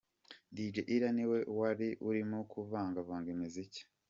[0.55, 3.81] Dj Ira ni we wari urimo kuvangavanga imiziki.